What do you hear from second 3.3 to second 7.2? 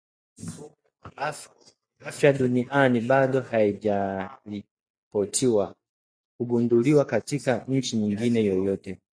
haijaripotiwa kugunduliwa